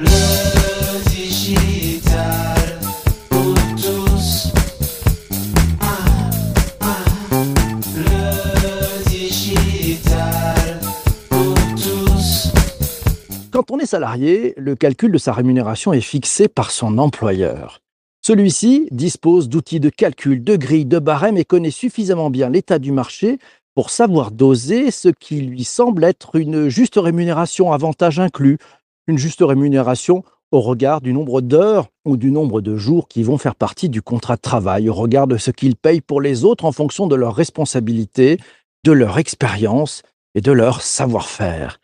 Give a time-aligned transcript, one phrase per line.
[0.00, 2.78] Le digital
[3.28, 4.50] pour tous.
[7.96, 10.80] Le digital
[11.28, 12.52] pour tous.
[13.52, 17.82] Quand on est salarié, le calcul de sa rémunération est fixé par son employeur.
[18.22, 22.92] Celui-ci dispose d'outils de calcul, de grilles, de barèmes et connaît suffisamment bien l'état du
[22.92, 23.38] marché
[23.74, 28.58] pour savoir doser ce qui lui semble être une juste rémunération, avantage inclus,
[29.06, 33.38] une juste rémunération au regard du nombre d'heures ou du nombre de jours qui vont
[33.38, 36.64] faire partie du contrat de travail, au regard de ce qu'il paye pour les autres
[36.64, 38.38] en fonction de leur responsabilité,
[38.84, 40.02] de leur expérience
[40.34, 41.78] et de leur savoir-faire.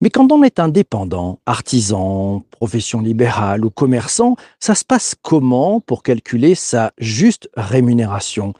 [0.00, 6.04] Mais quand on est indépendant, artisan, profession libérale ou commerçant, ça se passe comment pour
[6.04, 8.54] calculer sa juste rémunération?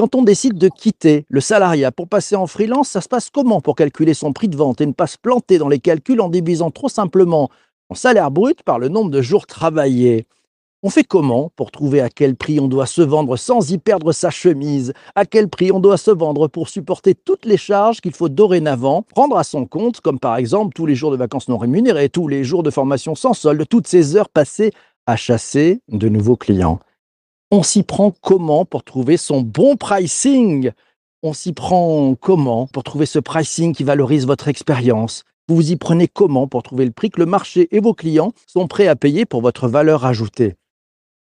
[0.00, 3.60] Quand on décide de quitter le salariat pour passer en freelance, ça se passe comment
[3.60, 6.30] pour calculer son prix de vente et ne pas se planter dans les calculs en
[6.30, 7.50] divisant trop simplement
[7.90, 10.26] son salaire brut par le nombre de jours travaillés?
[10.82, 14.12] On fait comment pour trouver à quel prix on doit se vendre sans y perdre
[14.12, 14.94] sa chemise?
[15.14, 19.02] À quel prix on doit se vendre pour supporter toutes les charges qu'il faut dorénavant
[19.02, 22.26] prendre à son compte, comme par exemple tous les jours de vacances non rémunérés, tous
[22.26, 24.72] les jours de formation sans solde, toutes ces heures passées
[25.04, 26.80] à chasser de nouveaux clients?
[27.52, 30.70] On s'y prend comment pour trouver son bon pricing?
[31.24, 35.24] On s'y prend comment pour trouver ce pricing qui valorise votre expérience?
[35.48, 38.30] Vous vous y prenez comment pour trouver le prix que le marché et vos clients
[38.46, 40.54] sont prêts à payer pour votre valeur ajoutée?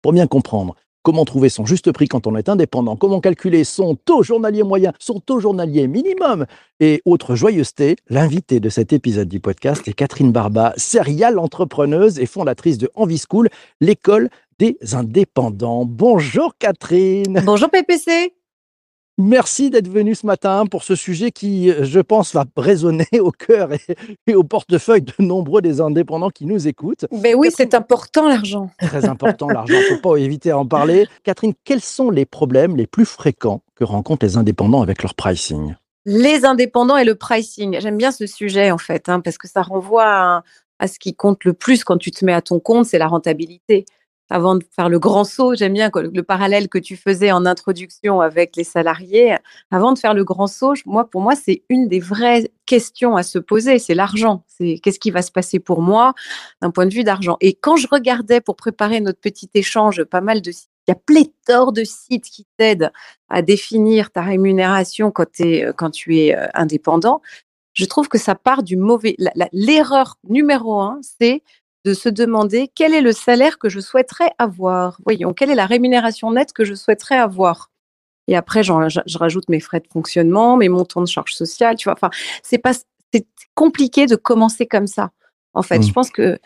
[0.01, 3.95] Pour bien comprendre comment trouver son juste prix quand on est indépendant, comment calculer son
[3.95, 6.45] taux journalier moyen, son taux journalier minimum?
[6.81, 12.25] Et autres joyeusetés, l'invité de cet épisode du podcast est Catherine Barba, serial entrepreneuse et
[12.25, 13.47] fondatrice de Envie School,
[13.79, 14.29] l'école
[14.59, 15.85] des indépendants.
[15.85, 17.41] Bonjour Catherine.
[17.45, 18.35] Bonjour PPC.
[19.17, 23.73] Merci d'être venu ce matin pour ce sujet qui, je pense, va résonner au cœur
[23.73, 23.81] et,
[24.27, 27.05] et au portefeuille de nombreux des indépendants qui nous écoutent.
[27.11, 28.69] Ben oui, c'est important l'argent.
[28.79, 31.07] Très important l'argent, il ne faut pas éviter à en parler.
[31.23, 35.75] Catherine, quels sont les problèmes les plus fréquents que rencontrent les indépendants avec leur pricing?
[36.05, 37.77] Les indépendants et le pricing.
[37.79, 40.43] J'aime bien ce sujet en fait, hein, parce que ça renvoie à,
[40.79, 43.07] à ce qui compte le plus quand tu te mets à ton compte, c'est la
[43.07, 43.85] rentabilité
[44.29, 48.21] avant de faire le grand saut, j'aime bien le parallèle que tu faisais en introduction
[48.21, 49.35] avec les salariés.
[49.71, 53.23] Avant de faire le grand saut, moi, pour moi, c'est une des vraies questions à
[53.23, 54.43] se poser, c'est l'argent.
[54.47, 56.13] C'est qu'est-ce qui va se passer pour moi
[56.61, 57.37] d'un point de vue d'argent?
[57.41, 60.51] Et quand je regardais pour préparer notre petit échange, pas mal de
[60.87, 62.91] il y a pléthore de sites qui t'aident
[63.29, 65.27] à définir ta rémunération quand,
[65.77, 67.21] quand tu es euh, indépendant.
[67.73, 69.15] Je trouve que ça part du mauvais.
[69.53, 71.43] L'erreur numéro un, c'est
[71.85, 74.99] de se demander quel est le salaire que je souhaiterais avoir.
[75.05, 77.71] Voyons, quelle est la rémunération nette que je souhaiterais avoir?
[78.27, 81.77] Et après, je rajoute mes frais de fonctionnement, mes montants de charges sociales.
[81.77, 82.11] Tu vois, enfin,
[82.43, 82.73] c'est pas,
[83.13, 83.25] c'est
[83.55, 85.11] compliqué de commencer comme ça.
[85.53, 85.93] En fait, je mmh.
[85.93, 86.37] pense que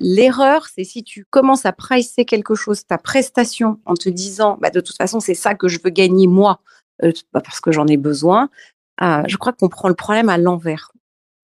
[0.00, 4.70] l'erreur, c'est si tu commences à pricer quelque chose, ta prestation, en te disant, bah,
[4.70, 6.60] de toute façon, c'est ça que je veux gagner moi,
[7.04, 8.48] euh, parce que j'en ai besoin.
[8.96, 10.92] Ah, je crois qu'on prend le problème à l'envers.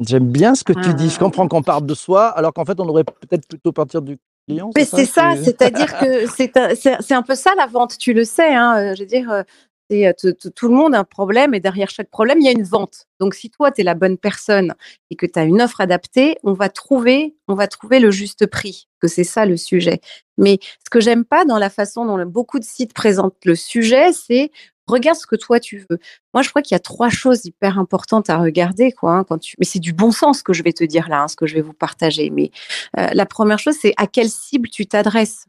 [0.00, 1.08] J'aime bien ce que tu dis.
[1.08, 4.18] Je comprends qu'on parle de soi, alors qu'en fait, on devrait peut-être plutôt partir du
[4.46, 4.70] client.
[4.76, 6.26] Mais c'est ça, c'est-à-dire que
[7.02, 8.54] c'est un peu ça la vente, tu le sais.
[8.54, 9.42] Hein, euh, je veux dire, euh,
[9.88, 12.52] c'est euh, tout le monde a un problème et derrière chaque problème, il y a
[12.52, 13.06] une vente.
[13.20, 14.74] Donc, si toi, tu es la bonne personne
[15.10, 18.46] et que tu as une offre adaptée, on va trouver, on va trouver le juste
[18.46, 20.00] prix, que c'est ça le sujet.
[20.36, 24.12] Mais ce que j'aime pas dans la façon dont beaucoup de sites présentent le sujet,
[24.12, 24.50] c'est
[24.86, 25.98] regarde ce que toi tu veux.
[26.34, 28.94] Moi, je crois qu'il y a trois choses hyper importantes à regarder.
[29.02, 29.24] Hein.
[29.58, 31.54] Mais c'est du bon sens que je vais te dire là, hein, ce que je
[31.54, 32.30] vais vous partager.
[32.30, 32.50] Mais
[32.98, 35.46] euh, la première chose, c'est à quelle cible tu t'adresses.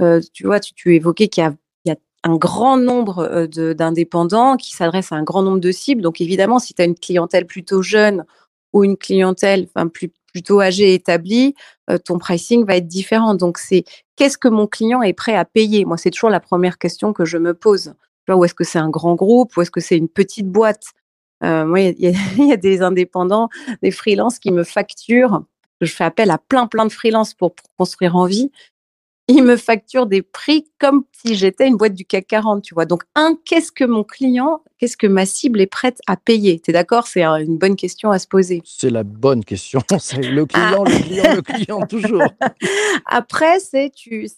[0.00, 1.52] Euh, tu vois, tu, évoquais qu'il y a,
[2.24, 6.02] un grand nombre euh, d'indépendants qui s'adressent à un grand nombre de cibles.
[6.02, 8.24] Donc évidemment, si tu as une clientèle plutôt jeune
[8.72, 9.68] ou une clientèle
[10.32, 11.54] plutôt âgée, établie,
[11.90, 13.34] euh, ton pricing va être différent.
[13.34, 13.84] Donc c'est
[14.16, 15.84] qu'est-ce que mon client est prêt à payer?
[15.84, 17.94] Moi, c'est toujours la première question que je me pose.
[18.28, 20.84] Ou est-ce que c'est un grand groupe ou est-ce que c'est une petite boîte?
[21.44, 22.12] Euh, Moi, il y,
[22.48, 23.48] y, a des indépendants,
[23.82, 25.42] des freelances qui me facturent.
[25.80, 28.50] Je fais appel à plein, plein de freelances pour, pour construire en vie.
[29.28, 32.86] Ils me facturent des prix comme si j'étais une boîte du CAC 40, tu vois.
[32.86, 36.58] Donc, un, qu'est-ce que mon client, qu'est-ce que ma cible est prête à payer?
[36.58, 37.06] Tu es d'accord?
[37.06, 38.62] C'est une bonne question à se poser.
[38.64, 39.80] C'est la bonne question.
[40.00, 42.28] C'est le client, le client, le client, toujours.
[43.06, 43.92] Après, c'est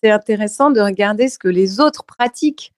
[0.04, 2.74] intéressant de regarder ce que les autres pratiquent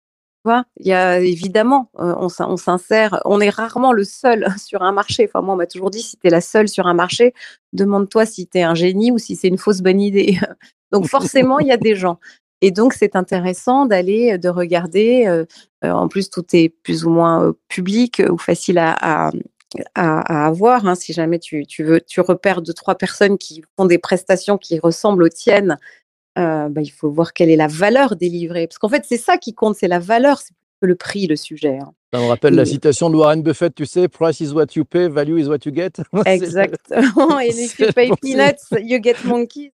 [0.79, 4.91] il y a évidemment, euh, on, on s'insère, on est rarement le seul sur un
[4.91, 5.25] marché.
[5.27, 7.33] Enfin, moi, on m'a toujours dit, si tu es la seule sur un marché,
[7.73, 10.39] demande-toi si tu es un génie ou si c'est une fausse bonne idée.
[10.91, 12.19] donc, forcément, il y a des gens.
[12.61, 15.25] Et donc, c'est intéressant d'aller, de regarder.
[15.27, 15.45] Euh,
[15.83, 19.31] euh, en plus, tout est plus ou moins public ou facile à, à,
[19.95, 20.87] à avoir.
[20.87, 20.95] hein.
[20.95, 24.79] si jamais tu, tu veux, tu repères deux trois personnes qui font des prestations qui
[24.79, 25.77] ressemblent aux tiennes,
[26.37, 28.67] euh, bah, il faut voir quelle est la valeur délivrée.
[28.67, 31.35] Parce qu'en fait, c'est ça qui compte, c'est la valeur, c'est que le prix, le
[31.35, 31.79] sujet.
[31.79, 31.93] hein.
[32.13, 35.09] Ça me rappelle la citation de Warren Buffett, tu sais, price is what you pay,
[35.09, 36.01] value is what you get.
[36.25, 37.39] Exactement.
[37.39, 39.71] Et if you pay peanuts, you get monkeys.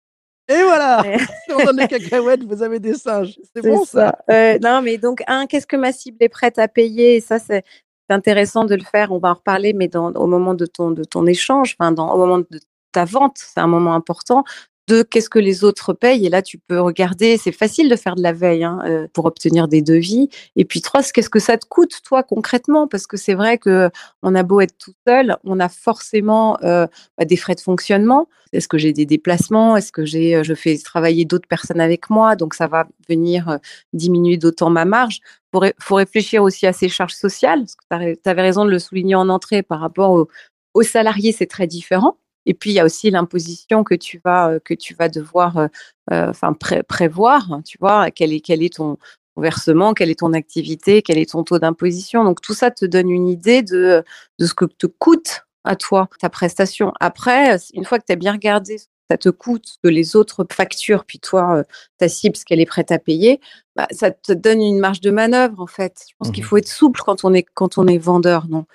[0.49, 1.03] Et voilà
[1.53, 3.37] on donne des cacahuètes, vous avez des singes.
[3.55, 4.33] C'est bon ça, ça.
[4.33, 7.15] Euh, non, mais donc, un, qu'est-ce que ma cible est prête à payer?
[7.15, 7.63] Et ça, c'est
[8.09, 9.11] c'est intéressant de le faire.
[9.11, 12.13] On va en reparler, mais dans, au moment de ton, de ton échange, enfin, dans,
[12.13, 12.59] au moment de
[12.91, 14.43] ta vente, c'est un moment important.
[14.87, 17.35] Deux, qu'est-ce que les autres payent Et là, tu peux regarder.
[17.37, 20.29] C'est facile de faire de la veille hein, euh, pour obtenir des devis.
[20.55, 22.87] Et puis trois, qu'est-ce que ça te coûte, toi, concrètement?
[22.87, 23.89] Parce que c'est vrai que
[24.23, 26.87] on a beau être tout seul, on a forcément euh,
[27.19, 28.29] des frais de fonctionnement.
[28.53, 29.75] Est-ce que j'ai des déplacements?
[29.75, 32.37] Est-ce que j'ai, euh, je fais travailler d'autres personnes avec moi?
[32.37, 33.57] Donc ça va venir euh,
[33.91, 35.19] diminuer d'autant ma marge.
[35.21, 37.65] Il faut, ré- faut réfléchir aussi à ces charges sociales.
[37.91, 40.29] Tu avais raison de le souligner en entrée par rapport au-
[40.73, 42.17] aux salariés, c'est très différent.
[42.47, 45.57] Et puis il y a aussi l'imposition que tu vas euh, que tu vas devoir
[45.57, 45.67] euh,
[46.11, 47.51] euh, enfin pré- prévoir.
[47.51, 48.97] hein, tu vois quel est quel est ton
[49.35, 52.23] versement, quelle est ton activité, quel est ton taux d'imposition.
[52.23, 54.03] Donc tout ça te donne une idée de
[54.39, 56.93] de ce que te coûte à toi ta prestation.
[57.01, 59.89] Après, une fois que tu as bien regardé ce que ça te coûte, ce que
[59.89, 61.63] les autres facturent, puis toi,
[61.97, 63.39] ta cible, ce qu'elle est prête à payer,
[63.75, 66.05] bah, ça te donne une marge de manœuvre en fait.
[66.09, 66.47] Je pense qu'il Mhm.
[66.49, 68.65] faut être souple quand on est quand on est vendeur, non?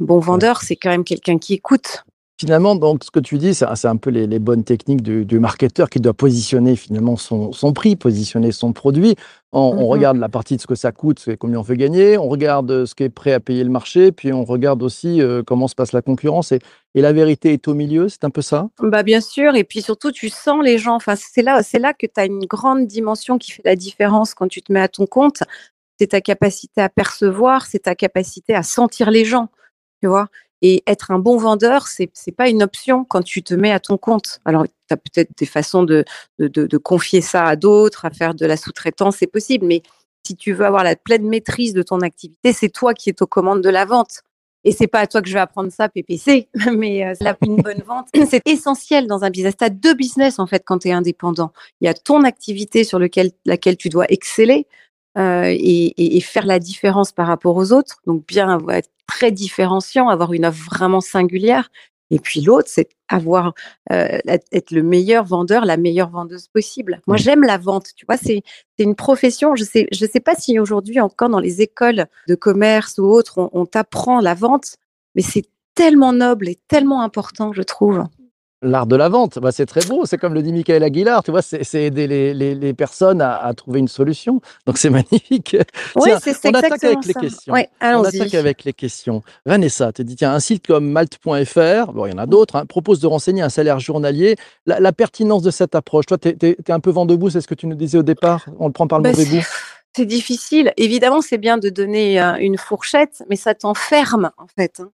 [0.00, 2.04] Bon vendeur, c'est quand même quelqu'un qui écoute.
[2.40, 5.40] Finalement, donc, ce que tu dis, c'est un peu les, les bonnes techniques du, du
[5.40, 9.16] marketeur qui doit positionner finalement son, son prix, positionner son produit.
[9.50, 9.88] On, on Mhm.
[9.88, 12.86] regarde la partie de ce que ça coûte, combien on fait gagner, on regarde euh,
[12.86, 15.74] ce qui est prêt à payer le marché, puis on regarde aussi euh, comment se
[15.74, 16.52] passe la concurrence.
[16.52, 16.60] Et,
[16.94, 18.68] et la vérité est au milieu, c'est un peu ça?
[18.80, 20.94] Bah bien sûr, et puis surtout tu sens les gens.
[20.94, 24.34] Enfin, c'est là, c'est là que tu as une grande dimension qui fait la différence
[24.34, 25.42] quand tu te mets à ton compte.
[25.98, 29.48] C'est ta capacité à percevoir, c'est ta capacité à sentir les gens,
[30.00, 30.28] tu vois?
[30.60, 33.80] Et être un bon vendeur, c'est c'est pas une option quand tu te mets à
[33.80, 34.40] ton compte.
[34.44, 36.04] Alors, tu as peut-être des façons de,
[36.82, 39.66] confier ça à d'autres, à faire de la sous-traitance, c'est possible.
[39.66, 39.82] Mais
[40.26, 43.26] si tu veux avoir la pleine maîtrise de ton activité, c'est toi qui es aux
[43.26, 44.22] commandes de la vente.
[44.64, 47.82] Et c'est pas à toi que je vais apprendre ça, PPC, mais euh, une bonne
[47.86, 49.54] vente, c'est essentiel dans un business.
[49.56, 51.52] Tu as deux business, en fait, quand tu es indépendant.
[51.80, 54.66] Il y a ton activité sur laquelle tu dois exceller
[55.18, 57.96] euh, et, et, et faire la différence par rapport aux autres.
[58.06, 61.70] Donc, bien être très différenciant, avoir une offre vraiment singulière.
[62.10, 63.52] Et puis l'autre, c'est avoir
[63.92, 64.18] euh,
[64.50, 67.02] être le meilleur vendeur, la meilleure vendeuse possible.
[67.06, 67.20] Moi, Mmh.
[67.20, 67.88] j'aime la vente.
[67.96, 68.42] Tu vois, c'est
[68.76, 69.54] c'est une profession.
[69.56, 73.38] Je sais, je sais pas si aujourd'hui encore dans les écoles de commerce ou autres,
[73.38, 74.76] on, on t'apprend la vente,
[75.14, 75.44] mais c'est
[75.74, 78.04] tellement noble et tellement important, je trouve.
[78.60, 80.04] L'art de la vente, bah, c'est très beau.
[80.04, 83.36] C'est comme le dit Michael Aguilar, tu vois, c'est aider les, les- les personnes à,
[83.36, 84.40] à trouver une solution.
[84.66, 85.56] Donc c'est magnifique.
[85.94, 87.20] Oui, c'est on attaque avec les ça.
[87.20, 87.52] questions.
[87.54, 89.22] Ouais, On attaque avec les questions.
[89.46, 92.66] Vanessa te dit tiens, un site comme malte.fr, bon, il y en a d'autres, hein,
[92.66, 94.34] propose de renseigner un salaire journalier.
[94.66, 97.46] La, la pertinence de cette approche, toi, tu es, un peu vent debout, c'est ce
[97.48, 99.46] que tu nous disais au départ On le prend par le Bah, mauvais bout
[99.96, 100.72] C'est difficile.
[100.76, 104.80] Évidemment, c'est bien de donner euh, une fourchette, mais ça t'enferme en fait.
[104.80, 104.90] hein.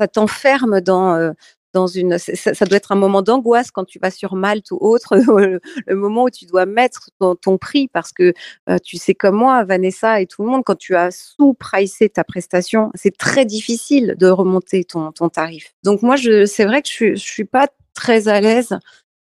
[0.00, 1.32] Ça t'enferme dans euh,
[1.72, 2.18] dans une.
[2.18, 5.16] Ça, doit être un moment d'angoisse quand tu vas sur Malte ou autre,
[5.86, 8.32] le, moment où tu dois mettre ton, prix parce que
[8.68, 12.24] euh, tu sais comme moi, Vanessa et tout le monde, quand tu as sous-pricé ta
[12.24, 15.74] prestation, c'est très difficile de remonter ton, tarif.
[15.84, 18.78] Donc moi, c'est vrai que je, je suis pas très à l'aise.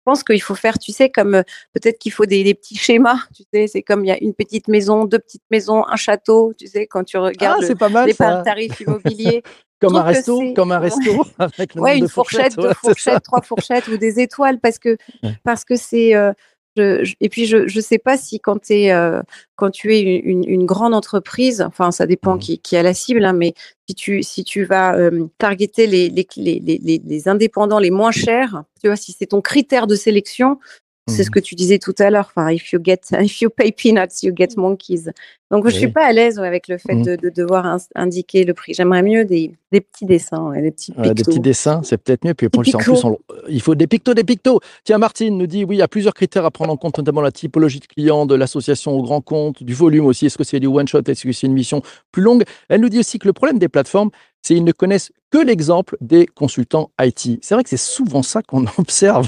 [0.07, 1.43] Je pense qu'il faut faire, tu sais, comme euh,
[1.73, 3.17] peut-être qu'il faut des, des petits schémas.
[3.35, 6.53] Tu sais, c'est comme il y a une petite maison, deux petites maisons, un château.
[6.59, 9.43] Tu sais, quand tu Ah, regardes le- c'est pas mal les tarifs immobiliers.
[9.81, 13.23] Comme un resto, comme un resto avec le ouais, une de fourchette, deux ouais, fourchettes,
[13.23, 15.33] trois fourchettes ou des étoiles parce que Ouais.
[15.43, 16.33] parce que c'est euh,
[16.77, 19.23] je, je- et puis je je sais pas si quand euh,
[19.57, 22.41] quand tu es une, une, une grande entreprise, enfin ça dépend Mhm.
[22.41, 23.55] qui, qui a la cible, hein, mais
[23.89, 27.91] si tu si tu vas euh, targeter les les, les les les les indépendants les
[27.91, 30.59] moins chers, tu vois, si c'est ton critère de sélection,
[31.07, 31.35] c'est ce Mhm.
[31.35, 32.31] que tu disais tout à l'heure.
[32.35, 35.05] Enfin, if you get, if you pay peanuts, you get monkeys.
[35.51, 35.93] Donc, je suis Oui.
[35.93, 37.05] pas à l'aise avec le fait Mhm.
[37.05, 38.75] de, de devoir indiquer le prix.
[38.75, 42.35] J'aimerais mieux des, des petits dessins, ouais, des petits des petits dessins, c'est peut-être mieux.
[42.35, 43.19] Puis en plus, en plus, on-
[43.49, 44.61] il faut des pictos, des pictos.
[44.85, 47.21] Tiens, Martine nous dit oui, il y a plusieurs critères à prendre en compte, notamment
[47.21, 50.27] la typologie de client, de l'association au grand compte, du volume aussi.
[50.27, 51.03] Est-ce que c'est du one shot?
[51.07, 51.83] Est-ce que c'est une mission
[52.13, 52.45] plus longue?
[52.69, 54.11] Elle nous dit aussi que le problème des plateformes,
[54.45, 57.39] c'est qu'ils ne connaissent que l'exemple des consultants IT.
[57.43, 59.27] C'est vrai que c'est souvent ça qu'on observe.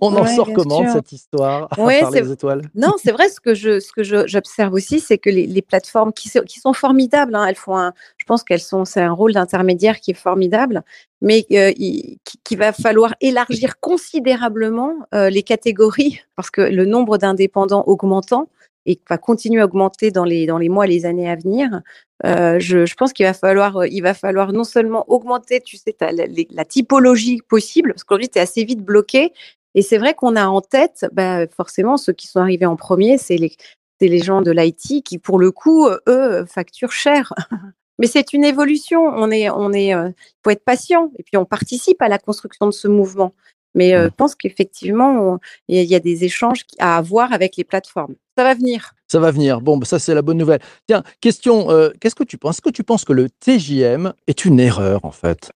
[0.00, 2.62] on en sort comment de cette histoire Ouais, c'est- les étoiles?
[2.74, 3.28] Non, c'est vrai.
[3.28, 6.58] Ce que je, ce que j'observe aussi, c'est que les, les plateformes qui, sont- qui
[6.58, 10.12] sont formidables, hein, elles font un, je pense qu'elles sont, c'est un rôle d'intermédiaire qui
[10.12, 10.82] est formidable,
[11.20, 16.86] mais euh, il- qui- qu'il va falloir élargir considérablement euh, les catégories parce que le
[16.86, 18.48] nombre d'indépendants augmentant,
[18.86, 21.82] et va continuer à augmenter dans les, dans les mois, les années à venir,
[22.24, 25.92] euh, je, je, pense qu'il va falloir, il va falloir non seulement augmenter, tu sais,
[25.92, 29.32] ta, la, la, typologie possible, parce qu'aujourd'hui, tu es assez vite bloqué.
[29.74, 33.18] Et c'est vrai qu'on a en tête, bah, forcément, ceux qui sont arrivés en premier,
[33.18, 33.52] c'est les,
[34.00, 37.34] les gens de l'IT qui, pour le coup, eux, facturent cher.
[37.98, 39.02] Mais c'est une évolution.
[39.06, 40.10] On est, on est, euh,
[40.44, 41.10] faut être patient.
[41.18, 43.34] Et puis, on participe à la construction de ce mouvement.
[43.74, 45.38] Mais euh, je pense qu'effectivement,
[45.68, 48.14] il y a des échanges à avoir avec les plateformes.
[48.36, 48.92] Ça va venir.
[49.08, 49.60] Ça va venir.
[49.60, 50.60] Bon, bah, ça, c'est la bonne nouvelle.
[50.86, 52.56] Tiens, question, euh, qu'est-ce que tu penses?
[52.56, 55.50] Est-ce que tu penses que le TJM est une erreur, en fait?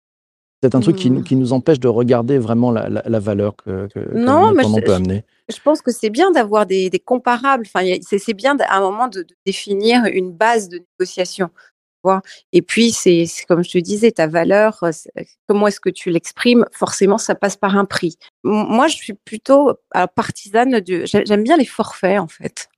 [0.62, 1.24] C'est un truc qui, Mmh.
[1.24, 4.74] qui nous empêche de regarder vraiment la, la- la valeur que, que, Non, mais je,
[4.80, 5.24] peut je- amener.
[5.48, 7.64] je pense que c'est bien d'avoir des, des comparables.
[7.66, 11.48] Enfin, c'est c'est bien à un moment de, de définir une base de négociation.
[12.52, 14.90] Et puis, c'est comme je te disais, ta valeur, euh,
[15.46, 18.16] comment est-ce que tu l'exprimes Forcément, ça passe par un prix.
[18.44, 21.04] Moi, je suis plutôt euh, partisane de.
[21.06, 22.68] j'ai- J'aime bien les forfaits, en fait.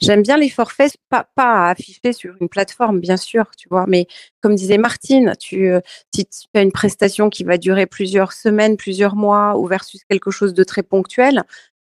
[0.00, 3.86] J'aime bien les forfaits, pas, pas à afficher sur une plateforme, bien sûr, tu vois,
[3.88, 4.06] mais
[4.40, 5.80] comme disait Martine, tu, euh,
[6.14, 10.30] si tu as une prestation qui va durer plusieurs semaines, plusieurs mois, ou versus quelque
[10.32, 11.44] chose de très ponctuel,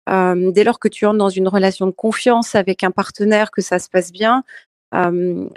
[0.09, 3.79] dès lors que tu entres dans une relation de confiance avec un partenaire, que ça
[3.79, 4.43] se passe bien,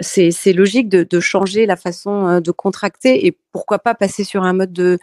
[0.00, 4.72] c'est logique de, changer la façon de contracter et pourquoi pas passer sur un mode
[4.72, 4.98] de,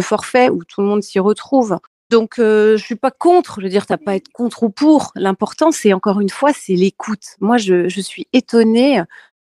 [0.00, 1.78] forfait où tout le monde s'y retrouve.
[2.10, 3.60] Donc, euh, je suis pas contre.
[3.60, 5.12] Je veux dire, t'as pas à être contre ou pour.
[5.14, 7.36] L'important, c'est encore une fois, c'est l'écoute.
[7.40, 9.02] Moi, je, suis étonnée,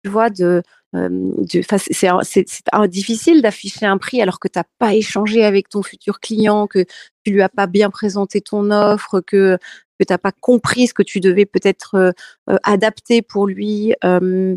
[0.02, 5.82] tu vois, de, c'est difficile d'afficher un prix alors que t'as pas échangé avec ton
[5.82, 6.84] futur client, que
[7.24, 9.58] tu lui as pas bien présenté ton offre, que
[9.98, 12.10] que t'as pas compris ce que tu devais peut-être euh,
[12.50, 13.94] euh, adapter pour lui.
[14.04, 14.56] Euh,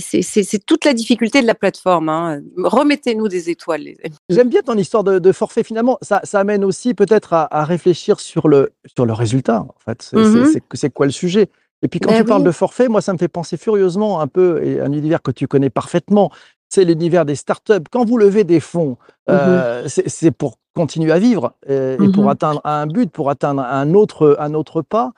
[0.00, 2.08] c'est- toute la difficulté de la plateforme.
[2.08, 2.40] hein.
[2.56, 4.16] Remettez-nous des étoiles, les amis.
[4.30, 5.62] J'aime bien ton histoire de, de forfait.
[5.62, 9.60] Finalement, ça, ça amène aussi peut-être à, à réfléchir sur le, sur le résultat.
[9.60, 11.48] En fait, c'est c'est quoi le sujet?
[11.82, 14.26] Et puis quand Ben tu parles de forfait, moi, ça me fait penser furieusement un
[14.28, 16.30] peu et un univers que tu connais parfaitement.
[16.70, 17.84] C'est l'univers des startups.
[17.90, 18.96] Quand vous levez des fonds,
[19.28, 22.30] euh, c'est c'est pour continuer à vivre euh, et pour Mhm.
[22.30, 25.12] atteindre un but, pour atteindre un autre, un autre pas.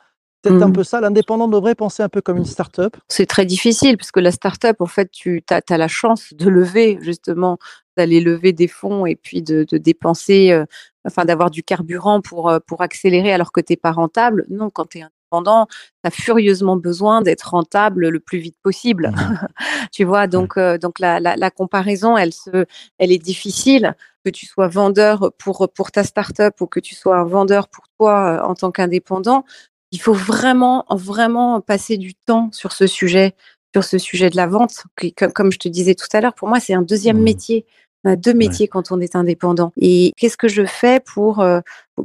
[0.45, 0.73] C'est un Mhm.
[0.73, 1.01] peu ça.
[1.01, 2.97] L'indépendant devrait penser un peu comme une startup.
[3.09, 6.99] C'est très difficile parce que la start-up, en fait, tu as, la chance de lever,
[7.03, 7.59] justement,
[7.97, 10.65] d'aller lever des fonds et puis de, de dépenser, euh,
[11.05, 14.47] enfin, d'avoir du carburant pour, euh, pour accélérer alors que tu n'es pas rentable.
[14.49, 19.11] Non, quand tu es indépendant, tu as furieusement besoin d'être rentable le plus vite possible.
[19.11, 19.17] Mhm.
[19.93, 22.65] tu vois, donc, euh, donc la, la, la comparaison, elle, se,
[22.99, 23.97] elle est difficile.
[24.29, 27.85] Que tu sois vendeur pour, pour ta start-up ou que tu sois un vendeur pour
[27.99, 29.45] toi euh, en tant qu'indépendant,
[29.91, 33.35] il faut vraiment, vraiment passer du temps sur ce sujet,
[33.75, 34.83] sur ce sujet de la vente.
[35.01, 37.23] qui, Comme, comme je te disais tout à l'heure, pour moi, c'est un deuxième Mhm.
[37.25, 37.65] métier.
[38.05, 39.73] On a deux métiers quand on est indépendant.
[39.81, 41.61] Et qu'est-ce que je fais pour, euh,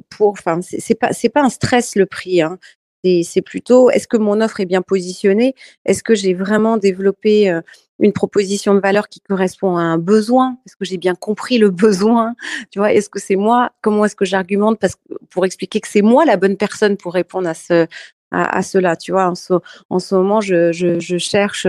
[0.10, 2.42] pour, enfin, c'est pas, c'est pas un stress le prix.
[2.42, 2.58] Hein.
[3.04, 5.56] C'est c'est plutôt, est-ce que mon offre est bien positionnée?
[5.84, 7.60] Est-ce que j'ai vraiment développé euh,
[8.00, 10.58] une proposition de valeur qui correspond à un besoin.
[10.66, 12.36] Est-ce que j'ai bien compris le besoin?
[12.72, 13.72] Tu vois, est-ce que c'est moi?
[13.82, 14.80] Comment est-ce que j'argumente?
[14.80, 17.88] Parce que, pour expliquer que c'est moi la bonne personne pour répondre à ce
[18.36, 19.54] à, cela Tu vois, en ce,
[19.92, 21.68] en ce moment, je, je, cherche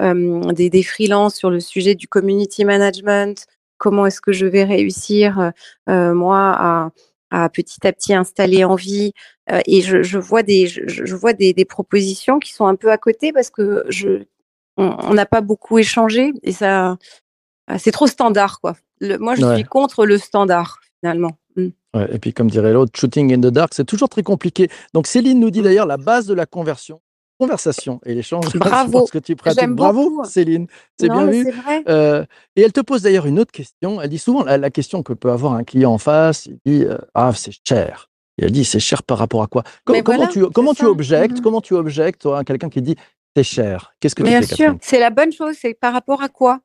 [0.00, 3.46] euh, des, des freelances sur le sujet du community management.
[3.78, 5.52] Comment est-ce que je vais réussir
[5.90, 6.90] euh, moi à
[7.32, 9.12] à petit à petit installer en vie?
[9.52, 12.98] Euh, et je, vois des je vois des, des propositions qui sont un peu à
[12.98, 14.24] côté parce que je
[14.76, 16.96] on n'a pas beaucoup échangé et ça
[17.68, 18.76] ah, c'est trop standard quoi.
[19.00, 19.54] Le- moi je Ouais.
[19.56, 21.32] suis contre le standard finalement.
[21.56, 21.68] Mm.
[21.94, 24.68] Ouais, et puis, comme dirait l'autre, shooting in the dark, c'est toujours très compliqué.
[24.92, 27.00] Donc, Céline nous dit d'ailleurs la base de la conversion,
[27.38, 28.44] conversation et l'échange.
[28.54, 29.00] Bravo.
[29.00, 29.70] pense que tu pratiques.
[29.70, 30.24] Bravo, beaucoup.
[30.28, 30.66] Céline.
[31.00, 31.50] C'est bien vu.
[31.50, 31.82] vrai.
[31.88, 32.24] Euh,
[32.56, 34.00] et elle te pose d'ailleurs une autre question.
[34.02, 36.46] Elle dit souvent la, la question que peut avoir un client en face.
[36.46, 38.10] Il dit euh, Ah, c'est cher.
[38.38, 39.62] Et elle dit C'est cher par rapport à quoi?
[39.88, 41.40] Mais Comment voilà, tu c'est comment tu objectes.
[41.40, 42.96] Comment tu objectes toi, à quelqu'un qui dit
[43.36, 45.56] C'est cher Qu'est-ce que tu Bien fais, sûr, c'est la bonne chose.
[45.60, 46.60] C'est par rapport à quoi?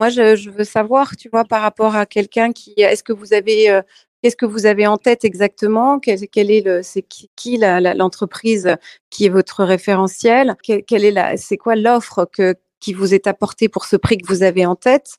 [0.00, 2.74] Moi, je, je veux savoir, tu vois, par rapport à quelqu'un qui.
[2.76, 3.70] Est-ce que vous avez.
[3.70, 3.82] euh,
[4.22, 5.98] Qu'est-ce que vous avez en tête exactement?
[5.98, 8.76] Quel, quel est le, c'est qui, l'entreprise
[9.08, 10.56] qui est votre référentiel?
[10.62, 14.18] Quel, quel est la, c'est quoi l'offre que qui vous est apportée pour ce prix
[14.18, 15.16] que vous avez en tête?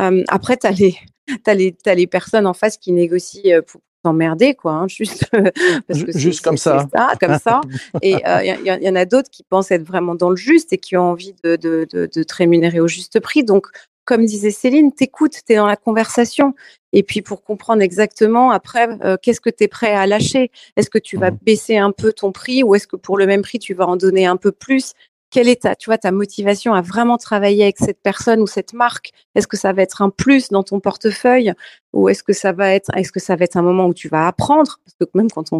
[0.00, 0.96] Euh, Après, les,
[1.44, 5.26] t'as les, t'as les personnes en face qui négocient euh, pour t'emmerder, quoi, hein, juste
[5.88, 6.86] parce que c'est- Juste comme ça.
[7.20, 7.60] comme ça.
[8.02, 10.78] Et il y, y en a d'autres qui pensent être vraiment dans le juste et
[10.78, 13.44] qui ont envie de, de, de, de te rémunérer au juste prix.
[13.44, 13.66] Donc,
[14.04, 16.54] comme disait Céline, t'écoutes, t'es dans la conversation.
[16.92, 20.50] Et puis, pour comprendre exactement, après, euh, qu'est-ce que tu es prêt à lâcher?
[20.76, 21.38] Est-ce que tu vas Mhm.
[21.42, 23.96] baisser un peu ton prix ou est-ce que pour le même prix, tu vas en
[23.96, 24.92] donner un peu plus?
[25.32, 28.74] Quelle est ta, tu vois, ta motivation à vraiment travailler avec cette personne ou cette
[28.74, 29.12] marque?
[29.34, 31.54] Est-ce que ça va être un plus dans ton portefeuille?
[31.94, 34.08] Ou est-ce que ça va être, est-ce que ça va être un moment où tu
[34.08, 34.78] vas apprendre?
[34.84, 35.52] Parce que même quand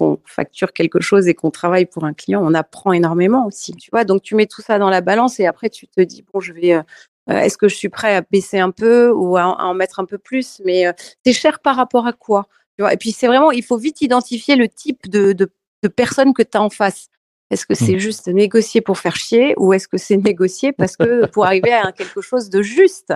[0.00, 3.90] on, facture quelque chose et qu'on travaille pour un client, on apprend énormément aussi, tu
[3.90, 4.04] vois?
[4.04, 6.54] Donc tu mets tout ça dans la balance et après tu te dis bon, je
[6.54, 6.82] vais euh,
[7.28, 10.16] est-ce que je suis prêt à baisser un peu ou à, en mettre un peu
[10.16, 10.62] plus?
[10.64, 10.92] Mais euh,
[11.26, 12.48] c'est cher par rapport à quoi?
[12.90, 16.42] Et puis c'est vraiment, il faut vite identifier le type de, de, de personne que
[16.42, 17.10] tu as en face.
[17.50, 17.98] Est-ce que c'est mmh.
[17.98, 21.90] juste négocier pour faire chier ou est-ce que c'est négocier parce que pour arriver à
[21.90, 23.12] quelque chose de juste?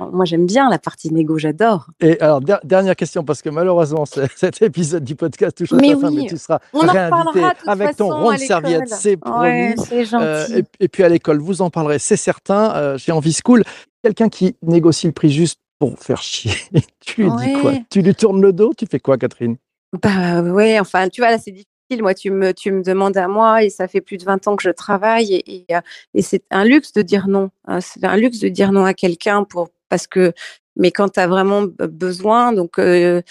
[0.00, 1.86] Moi, j'aime bien la partie négo, j'adore.
[2.00, 4.04] Et alors, dernière question, parce que malheureusement,
[4.36, 8.08] cet épisode du podcast touche à sa fin, mais tu seras on réinvité avec ton
[8.08, 9.48] rond de serviette, c'est promis.
[9.48, 9.74] Ouais,
[10.14, 13.62] euh, et, et, puis à l'école, vous en parlerez, c'est certain, euh, chez Envie School.
[14.02, 16.52] Quelqu'un qui négocie le prix juste pour faire chier,
[17.00, 17.74] tu lui dis quoi?
[17.90, 18.72] Tu lui tournes le dos?
[18.76, 19.56] Tu fais quoi, Catherine?
[20.02, 23.28] Bah ouais, enfin, tu vois, là, c'est difficile moi, tu me, tu me demandes à
[23.28, 25.80] moi et ça fait plus de 20 ans que je travaille et, euh,
[26.14, 27.50] et c'est un luxe de dire non.
[27.66, 27.80] Hein.
[27.80, 30.32] C'est un luxe de dire non à quelqu'un pour parce que,
[30.76, 33.22] mais quand tu as vraiment besoin, donc euh,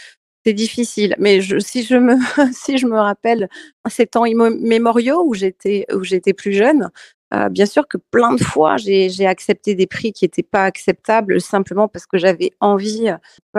[0.45, 1.15] c'est difficile.
[1.19, 2.15] Mais si je me,
[2.53, 3.49] si je me rappelle
[3.89, 6.89] ces temps immémoriaux où j'étais, où j'étais plus jeune,
[7.33, 11.41] euh, bien sûr que plein de fois, j'ai accepté des prix qui n'étaient pas acceptables
[11.41, 13.09] simplement parce que j'avais envie,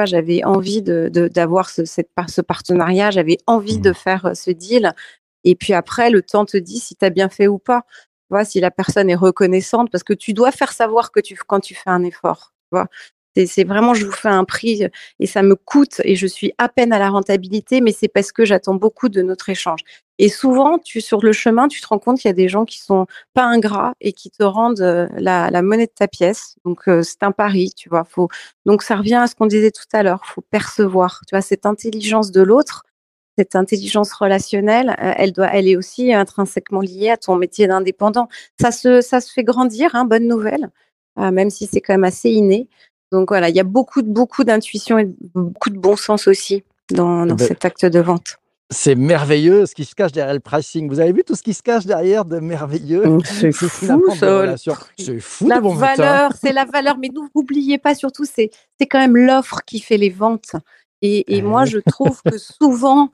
[0.05, 3.95] j'avais envie d'avoir de, ce, cette, ce partenariat, j'avais envie de mmh.
[3.95, 4.93] faire euh, ce deal.
[5.45, 7.83] Et puis après, le temps te dit si tu as bien fait ou pas.
[8.29, 11.37] Tu vois, si la personne est reconnaissante, parce que tu dois faire savoir que tu,
[11.47, 12.53] quand tu fais un effort.
[12.65, 12.89] Tu vois,
[13.47, 14.87] c'est vraiment, je vous fais un prix
[15.21, 18.33] et ça me coûte et je suis à peine à la rentabilité, mais c'est parce
[18.33, 19.81] que j'attends beaucoup de notre échange.
[20.19, 22.65] Et souvent, tu, sur le chemin, tu te rends compte qu'il y a des gens
[22.65, 26.57] qui sont pas ingrats et qui te rendent la, la monnaie de ta pièce.
[26.65, 28.05] Donc, c'est un pari, tu vois.
[28.05, 28.29] Faut,
[28.67, 30.27] donc, ça revient à ce qu'on disait tout à l'heure.
[30.27, 32.85] Faut percevoir, tu vois, cette intelligence de l'autre,
[33.39, 38.27] cette intelligence relationnelle, elle doit, elle est aussi intrinsèquement liée à ton métier d'indépendant.
[38.61, 40.71] Ça se, ça se fait grandir, hein, bonne nouvelle,
[41.17, 42.69] même si c'est quand même assez inné.
[43.13, 47.27] Donc voilà, il y a beaucoup, beaucoup d'intuition et beaucoup de bon sens aussi dans,
[47.27, 48.39] dans ben, cet acte de vente.
[48.71, 50.91] C'est merveilleux ce qui se cache derrière le pricing.
[50.91, 53.03] Vous avez vu tout ce qui se cache derrière de merveilleux?
[53.09, 53.69] Mmh, C'est fou,
[54.15, 54.37] ça.
[54.99, 55.49] C'est fou.
[55.49, 56.99] La valeur, c'est la valeur.
[56.99, 58.51] Mais n'oubliez pas surtout, c'est
[58.81, 60.53] quand même l'offre qui fait les ventes.
[61.01, 63.11] Et, et moi, je trouve que souvent,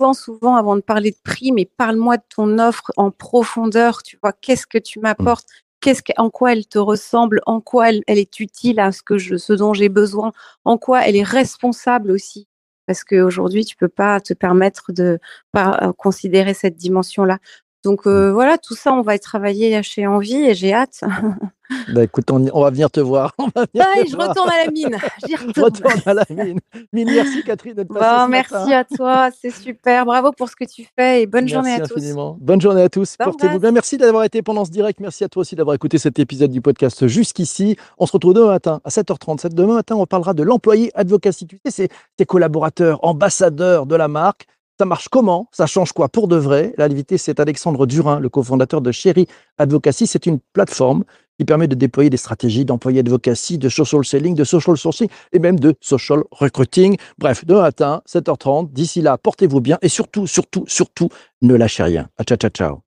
[0.00, 4.02] souvent, souvent, avant de parler de prix, mais parle-moi de ton offre en profondeur.
[4.02, 5.02] Tu vois, qu'est-ce que tu mmh.
[5.02, 5.46] m'apportes?
[5.80, 9.18] Qu'est-ce en quoi elle te ressemble, en quoi elle, elle est utile à ce que
[9.18, 10.32] je, ce dont j'ai besoin,
[10.64, 12.48] en quoi elle est responsable aussi.
[12.86, 15.18] Parce qu'aujourd'hui, tu peux pas te permettre de
[15.52, 17.38] pas euh, considérer cette dimension-là.
[17.84, 18.08] Donc Mmh.
[18.10, 21.02] euh, voilà, tout ça, on va y travailler chez Envie et j'ai hâte.
[21.92, 23.32] Bah écoute, on, on va venir te voir.
[23.38, 24.28] On va venir te et je voir.
[24.30, 24.96] retourne à la mine.
[25.56, 25.64] Retourne.
[25.64, 26.58] Retourne à la mine.
[26.92, 28.70] Merci Catherine d'être Bon, merci matin.
[28.78, 30.04] à toi, c'est super.
[30.06, 31.96] Bravo pour ce que tu fais et bonne journée à tous.
[31.98, 32.36] infiniment.
[32.40, 33.16] Bonne journée à tous.
[33.18, 33.70] Portez-vous bien.
[33.72, 35.00] Merci d'avoir été pendant ce direct.
[35.00, 37.76] Merci à toi aussi d'avoir écouté cet épisode du podcast jusqu'ici.
[37.98, 39.54] On se retrouve demain matin à 7h37.
[39.54, 41.46] Demain matin, on parlera de l'employé advocacy.
[41.46, 44.46] Tu sais, c'est tes collaborateurs, ambassadeurs de la marque.
[44.80, 45.48] Ça marche comment?
[45.50, 46.72] Ça change quoi pour de vrai?
[46.78, 49.26] L'invité, c'est Alexandre Durin, le cofondateur de Chéri
[49.58, 50.06] Advocacy.
[50.06, 51.02] C'est une plateforme
[51.38, 55.38] qui permet de déployer des stratégies d'employé advocacy, de social selling, de social sourcing et
[55.38, 56.96] même de social recruiting.
[57.18, 58.72] Bref, demain matin, 7h30.
[58.72, 61.08] D'ici là, portez-vous bien et surtout, surtout, surtout,
[61.42, 62.08] ne lâchez rien.
[62.18, 62.80] À ciao, ciao, ciao.